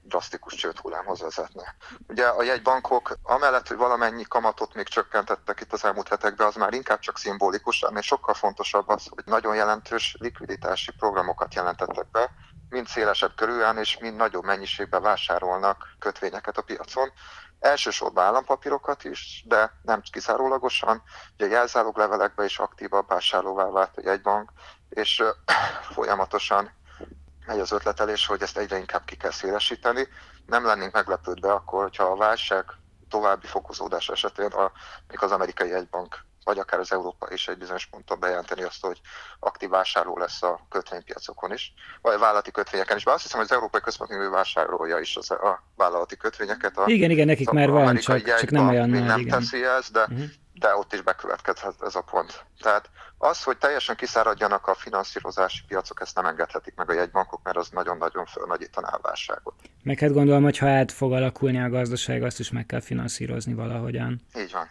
[0.06, 1.74] drasztikus csődhullámhoz vezetne.
[2.08, 6.72] Ugye a jegybankok amellett, hogy valamennyi kamatot még csökkentettek itt az elmúlt hetekben, az már
[6.72, 12.30] inkább csak szimbolikus, ennél sokkal fontosabb az, hogy nagyon jelentős likviditási programokat jelentettek be,
[12.68, 17.12] mind szélesebb körülön és mind nagyobb mennyiségben vásárolnak kötvényeket a piacon.
[17.60, 21.02] Elsősorban állampapírokat is, de nem kizárólagosan.
[21.34, 24.50] Ugye a jelzáloglevelekbe is aktívabb vásárlóvá vált a jegybank,
[24.88, 25.22] és
[25.94, 26.70] folyamatosan
[27.46, 30.08] megy az ötletelés, hogy ezt egyre inkább ki kell szélesíteni.
[30.46, 32.64] Nem lennénk meglepődve akkor, hogyha a válság
[33.08, 34.72] további fokozódás esetén a,
[35.08, 39.00] még az amerikai egybank vagy akár az Európa is egy bizonyos ponton bejelenteni azt, hogy
[39.40, 43.04] aktív vásárló lesz a kötvénypiacokon is, vagy a vállalati kötvényeken is.
[43.04, 46.78] Bár azt hiszem, hogy az Európai Központi vásárolja is az, a vállalati kötvényeket.
[46.78, 49.38] A, igen, igen, nekik már van, csak, csak nem olyan még nem igen.
[49.38, 50.24] teszi ezt, de, uh-huh.
[50.52, 52.44] de ott is bekövetkezhet ez a pont.
[52.60, 57.56] Tehát az, hogy teljesen kiszáradjanak a finanszírozási piacok, ezt nem engedhetik meg a jegybankok, mert
[57.56, 59.54] az nagyon-nagyon fölnagyítaná a válságot.
[59.82, 63.54] Meg hát gondolom, hogy ha át fog alakulni a gazdaság, azt is meg kell finanszírozni
[63.54, 64.20] valahogyan.
[64.38, 64.68] Így van.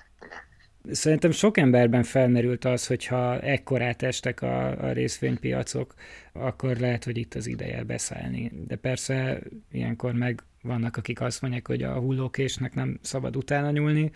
[0.91, 5.93] Szerintem sok emberben felmerült az, hogyha ekkorát estek a, a részvénypiacok,
[6.33, 8.51] akkor lehet, hogy itt az ideje beszállni.
[8.67, 9.39] De persze
[9.71, 14.11] ilyenkor meg vannak, akik azt mondják, hogy a hullókésnek nem szabad utána nyúlni.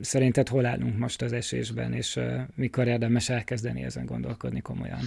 [0.00, 2.20] Szerinted hol állunk most az esésben, és
[2.54, 5.00] mikor érdemes elkezdeni ezen gondolkodni komolyan?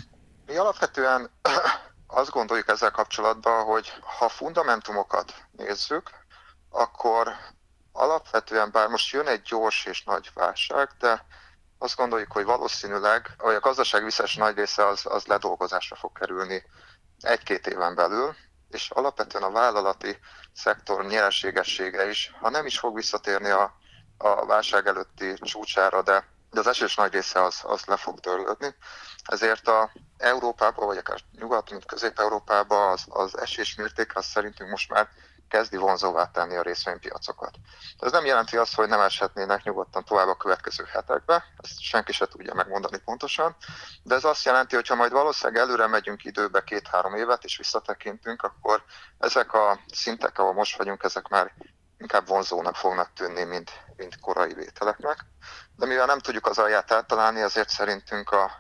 [0.48, 1.30] Mi alapvetően
[2.08, 6.10] azt gondoljuk ezzel kapcsolatban, hogy ha fundamentumokat nézzük,
[6.70, 7.28] akkor
[7.92, 11.26] alapvetően, bár most jön egy gyors és nagy válság, de
[11.78, 16.64] azt gondoljuk, hogy valószínűleg, hogy a gazdaság visszás nagy része az, az ledolgozásra fog kerülni
[17.20, 18.36] egy-két éven belül,
[18.70, 20.18] és alapvetően a vállalati
[20.54, 23.74] szektor nyereségessége is, ha nem is fog visszatérni a,
[24.18, 28.76] a válság előtti csúcsára, de, de az esés nagy része az, az le fog dörlődni.
[29.26, 34.90] Ezért a Európában, vagy akár Nyugat, mint Közép-Európában az, az esés mérték az szerintünk most
[34.90, 35.10] már
[35.52, 37.52] kezdi vonzóvá tenni a részvénypiacokat.
[38.00, 42.26] Ez nem jelenti azt, hogy nem eshetnének nyugodtan tovább a következő hetekbe, ezt senki se
[42.26, 43.56] tudja megmondani pontosan,
[44.04, 48.44] de ez azt jelenti, hogy ha majd valószínűleg előre megyünk időbe két-három évet, és visszatekintünk,
[48.44, 48.84] akkor
[49.18, 51.54] ezek a szintek, ahol most vagyunk, ezek már
[51.98, 55.26] inkább vonzónak fognak tűnni, mint, mint korai vételeknek.
[55.76, 58.52] De mivel nem tudjuk az alját eltalálni, ezért szerintünk a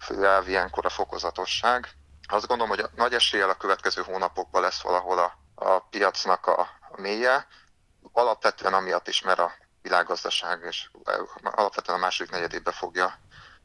[0.00, 1.88] fő elv ilyenkor a fokozatosság.
[2.28, 7.46] Azt gondolom, hogy nagy eséllyel a következő hónapokban lesz valahol a a piacnak a mélye,
[8.12, 10.90] alapvetően amiatt is, mert a világgazdaság és
[11.42, 13.18] alapvetően a második negyedébe fogja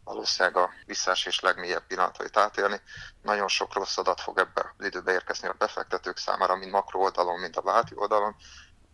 [0.03, 2.81] valószínűleg a visszaesés legmélyebb pillanatait átélni.
[3.21, 7.39] Nagyon sok rossz adat fog ebbe az időbe érkezni a befektetők számára, mind makro oldalon,
[7.39, 8.35] mind a válti oldalon.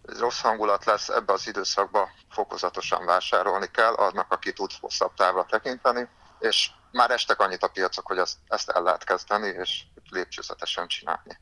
[0.05, 5.45] Ez rossz hangulat lesz, ebbe az időszakba fokozatosan vásárolni kell, annak, aki tud hosszabb távra
[5.45, 10.87] tekinteni, és már estek annyit a piacok, hogy ezt, ezt el lehet kezdeni, és lépcsőzetesen
[10.87, 11.39] csinálni.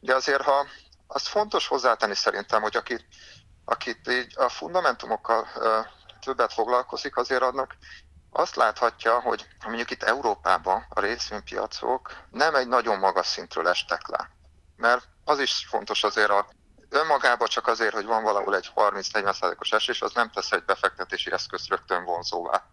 [0.00, 0.66] De azért, ha
[1.06, 3.06] azt fontos hozzátenni szerintem, hogy akit,
[3.64, 5.48] akit így a fundamentumokkal
[6.20, 7.76] többet foglalkozik, azért annak
[8.30, 14.30] azt láthatja, hogy mondjuk itt Európában a részvénypiacok nem egy nagyon magas szintről estek le.
[14.76, 16.48] Mert az is fontos azért a
[16.88, 21.66] önmagában csak azért, hogy van valahol egy 30-40%-os esés, az nem tesz egy befektetési eszköz
[21.68, 22.64] rögtön vonzóvá.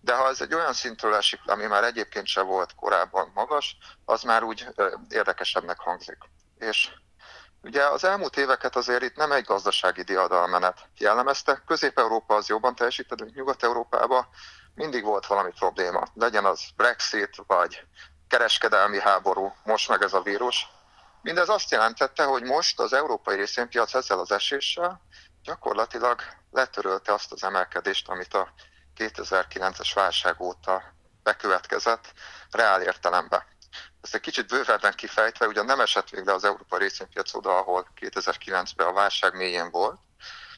[0.00, 4.22] De ha ez egy olyan szintről esik, ami már egyébként se volt korábban magas, az
[4.22, 4.66] már úgy
[5.08, 6.18] érdekesebbnek hangzik.
[6.58, 6.90] És
[7.62, 11.62] Ugye az elmúlt éveket azért itt nem egy gazdasági diadalmenet jellemezte.
[11.66, 14.26] Közép-Európa az jobban teljesített, mint Nyugat-Európában
[14.74, 16.06] mindig volt valami probléma.
[16.14, 17.82] Legyen az Brexit, vagy
[18.28, 20.68] kereskedelmi háború, most meg ez a vírus.
[21.22, 25.00] Mindez azt jelentette, hogy most az európai részvénypiac ezzel az eséssel
[25.42, 28.52] gyakorlatilag letörölte azt az emelkedést, amit a
[29.00, 30.82] 2009-es válság óta
[31.22, 32.12] bekövetkezett
[32.50, 33.42] reál értelemben.
[34.00, 38.86] Ezt egy kicsit bővebben kifejtve, ugyan nem esett végre az Európa részvénypiac oda, ahol 2009-ben
[38.86, 40.00] a válság mélyén volt,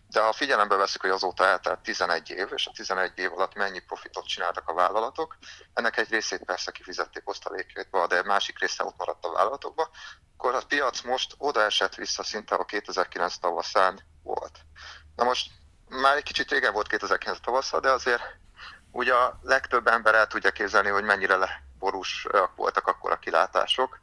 [0.06, 3.78] de ha figyelembe veszük, hogy azóta eltelt 11 év, és a 11 év alatt mennyi
[3.78, 5.36] profitot csináltak a vállalatok,
[5.74, 9.90] ennek egy részét persze kifizették osztalékba, de egy másik része ott maradt a vállalatokba,
[10.36, 14.58] akkor a piac most odaesett vissza szinte a 2009 tavaszán volt.
[15.16, 15.50] Na most
[16.00, 18.22] már egy kicsit régen volt 2009 tavaszán, de azért
[18.90, 24.00] ugye a legtöbb ember el tudja képzelni, hogy mennyire le borúsak voltak akkor a kilátások.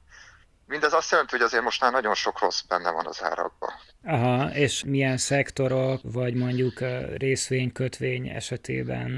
[0.66, 3.70] Mindez azt jelenti, hogy azért most már nagyon sok rossz benne van az árakban.
[4.04, 6.80] Aha, és milyen szektorok, vagy mondjuk
[7.18, 9.10] részvény, kötvény esetében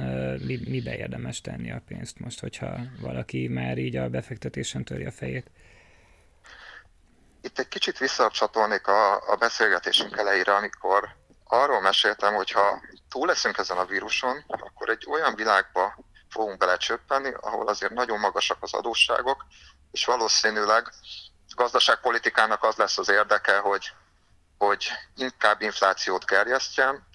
[0.46, 5.12] mi, mibe érdemes tenni a pénzt most, hogyha valaki már így a befektetésen töri a
[5.12, 5.52] fejét?
[7.42, 11.10] Itt egy kicsit visszacsatolnék a, a beszélgetésünk elejére, amikor
[11.52, 15.98] arról meséltem, hogy ha túl leszünk ezen a víruson, akkor egy olyan világba
[16.30, 19.46] fogunk belecsöppenni, ahol azért nagyon magasak az adósságok,
[19.92, 20.88] és valószínűleg
[21.48, 23.94] a gazdaságpolitikának az lesz az érdeke, hogy,
[24.58, 27.08] hogy inkább inflációt gerjesztjen,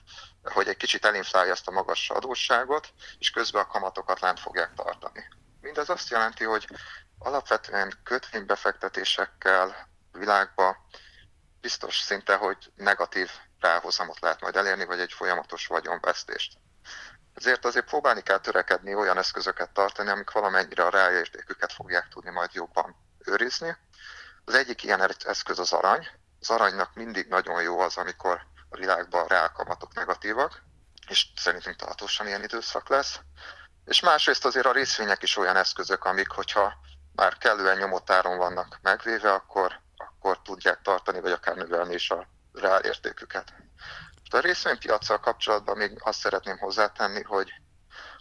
[0.43, 5.29] hogy egy kicsit elinflálja ezt a magas adósságot, és közben a kamatokat lent fogják tartani.
[5.61, 6.69] Mindez azt jelenti, hogy
[7.19, 10.77] alapvetően kötvénybefektetésekkel világba
[11.61, 13.31] biztos szinte, hogy negatív
[13.67, 16.59] ráhozamot lehet majd elérni, vagy egy folyamatos vagyonvesztést.
[17.35, 22.51] Ezért azért próbálni kell törekedni olyan eszközöket tartani, amik valamennyire a ráértéküket fogják tudni majd
[22.53, 23.77] jobban őrizni.
[24.45, 26.09] Az egyik ilyen eszköz az arany.
[26.41, 30.63] Az aranynak mindig nagyon jó az, amikor a világban reálkamatok negatívak,
[31.09, 33.21] és szerintünk tartósan ilyen időszak lesz.
[33.85, 36.73] És másrészt azért a részvények is olyan eszközök, amik, hogyha
[37.15, 42.27] már kellően nyomott áron vannak megvéve, akkor, akkor tudják tartani, vagy akár növelni is a
[42.61, 43.55] reál értéküket.
[44.31, 47.53] A részvénypiacsal kapcsolatban még azt szeretném hozzátenni, hogy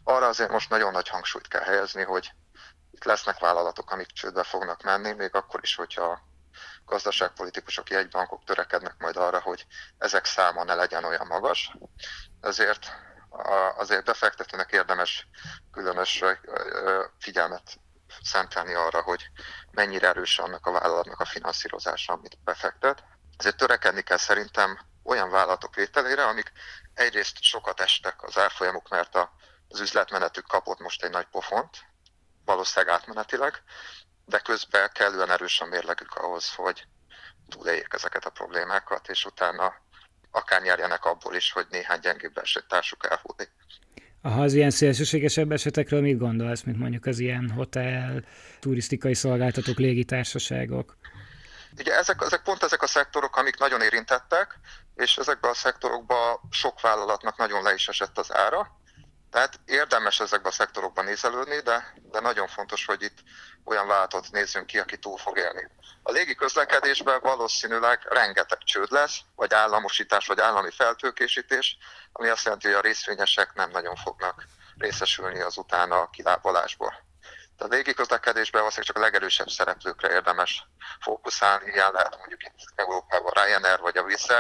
[0.04, 2.32] arra azért most nagyon nagy hangsúlyt kell helyezni, hogy
[2.92, 6.22] itt lesznek vállalatok, amik csődbe fognak menni, még akkor is, hogyha a
[6.86, 9.66] gazdaságpolitikusok, jegybankok törekednek majd arra, hogy
[9.98, 11.78] ezek száma ne legyen olyan magas.
[12.42, 12.92] Ezért
[13.76, 15.28] azért befektetőnek érdemes
[15.72, 16.24] különös
[17.20, 17.80] figyelmet
[18.22, 19.30] szentelni arra, hogy
[19.72, 23.04] mennyire erős annak a vállalatnak a finanszírozása, amit befektet.
[23.38, 26.52] Ezért törekedni kell szerintem olyan vállalatok vételére, amik
[26.94, 29.18] egyrészt sokat estek az árfolyamuk, mert
[29.68, 31.78] az üzletmenetük kapott most egy nagy pofont,
[32.46, 33.64] valószínűleg átmenetileg,
[34.26, 36.88] de közben kellően erős a mérlegük ahhoz, hogy
[37.50, 39.74] túléljék ezeket a problémákat, és utána
[40.32, 42.34] akár nyerjenek abból is, hogy néhány gyengébb
[42.68, 43.52] társuk elhúlik.
[44.22, 48.24] Ha az ilyen szélsőségesebb esetekről mit gondolsz, mint mondjuk az ilyen hotel,
[48.60, 50.98] turisztikai szolgáltatók, légitársaságok?
[51.78, 54.60] Ugye ezek, ezek pont ezek a szektorok, amik nagyon érintettek,
[54.96, 58.80] és ezekben a szektorokban sok vállalatnak nagyon le is esett az ára,
[59.36, 63.18] tehát érdemes ezekben a szektorokban nézelődni, de, de nagyon fontos, hogy itt
[63.64, 65.68] olyan váltot nézzünk ki, aki túl fog élni.
[66.04, 71.78] A légi közlekedésben valószínűleg rengeteg csőd lesz, vagy államosítás, vagy állami feltőkésítés,
[72.12, 74.46] ami azt jelenti, hogy a részvényesek nem nagyon fognak
[74.78, 77.05] részesülni az utána a kilábalásból.
[77.58, 80.68] A légi közlekedésben valószínűleg csak a legerősebb szereplőkre érdemes
[81.00, 84.32] fókuszálni, ilyen lehet mondjuk itt Európában Ryanair vagy a Wizz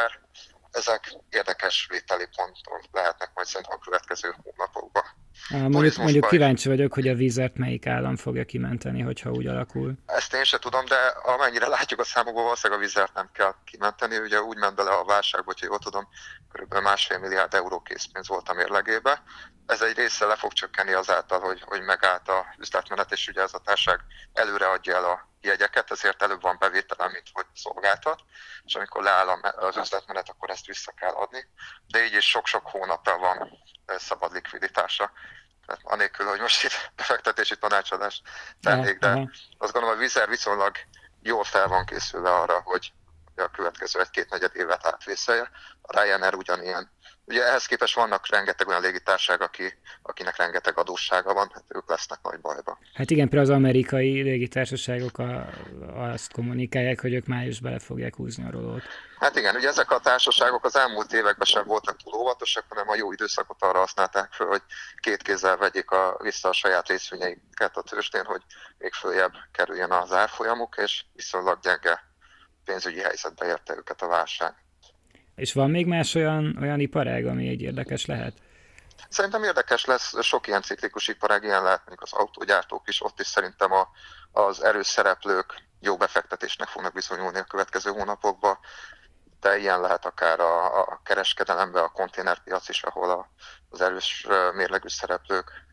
[0.72, 5.04] ezek érdekes vételi ponton lehetnek majd szerintem a következő hónapokban.
[5.50, 9.94] Mondjuk, mondjuk kíváncsi vagyok, hogy a vízert melyik állam fogja kimenteni, hogyha úgy alakul.
[10.06, 14.18] Ezt én sem tudom, de amennyire látjuk a számokból, valószínűleg a vízert nem kell kimenteni.
[14.18, 16.08] Ugye úgy ment bele a válságba, hogy jól tudom,
[16.52, 16.74] kb.
[16.74, 19.24] másfél milliárd euró készpénz volt a mérlegébe.
[19.66, 23.54] Ez egy része le fog csökkenni azáltal, hogy, hogy megállt a üzletmenet, és ugye ez
[23.54, 24.00] a társág
[24.34, 28.20] előre adja el a jegyeket, ezért előbb van bevétel, mint hogy szolgáltat,
[28.64, 31.48] és amikor leáll az üzletmenet, akkor ezt vissza kell adni.
[31.88, 35.12] De így is sok-sok hónapra van szabad likviditása.
[35.66, 38.22] Tehát anélkül, hogy most itt befektetési tanácsadást
[38.62, 39.08] tennék, de
[39.58, 40.76] azt gondolom, hogy Vizer viszonylag
[41.22, 42.94] jól fel van készülve arra, hogy
[43.36, 45.50] a következő egy-két negyed évet átvészelje.
[45.82, 46.92] A Ryanair ugyanilyen
[47.28, 52.20] Ugye ehhez képest vannak rengeteg olyan légitárság, aki, akinek rengeteg adóssága van, hát ők lesznek
[52.22, 52.78] nagy bajba.
[52.94, 55.50] Hát igen, például az amerikai légitársaságok a,
[56.12, 58.84] azt kommunikálják, hogy ők május bele fogják húzni a rolót.
[59.20, 62.96] Hát igen, ugye ezek a társaságok az elmúlt években sem voltak túl óvatosak, hanem a
[62.96, 64.62] jó időszakot arra használták föl, hogy
[65.00, 68.42] két kézzel vegyék a, vissza a saját részvényeiket a tőzsdén, hogy
[68.78, 72.04] még följebb kerüljön az árfolyamuk, és viszonylag gyenge
[72.66, 74.65] pénzügyi helyzetbe érte őket a válság.
[75.36, 78.38] És van még más olyan, olyan iparág, ami egy érdekes lehet?
[79.10, 83.28] Szerintem érdekes lesz, sok ilyen ciklikus iparág, ilyen lehet mondjuk az autógyártók is, ott is
[83.28, 83.90] szerintem a,
[84.32, 88.58] az erős szereplők jó befektetésnek fognak viszonyulni a következő hónapokban,
[89.40, 93.30] de ilyen lehet akár a, a kereskedelembe, a konténerpiac is, ahol a,
[93.70, 95.66] az erős mérlegű szereplők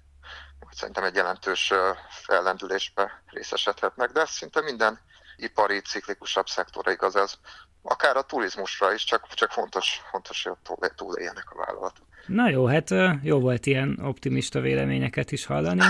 [0.70, 1.72] szerintem egy jelentős
[2.08, 5.00] fellendülésbe részesedhetnek, de szinte minden
[5.36, 7.34] ipari, ciklikusabb szektorra igaz ez
[7.82, 12.04] akár a turizmusra is, csak, csak fontos, fontos, hogy túléljenek a vállalatok.
[12.26, 12.90] Na jó, hát
[13.22, 15.82] jó volt ilyen optimista véleményeket is hallani.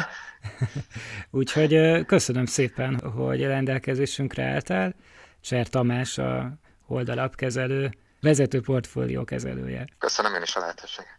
[1.30, 4.94] Úgyhogy köszönöm szépen, hogy rendelkezésünkre álltál.
[5.40, 6.52] Cser Tamás, a
[6.86, 9.84] Hold kezelő, vezető portfólió kezelője.
[9.98, 11.18] Köszönöm én is a lehetőséget.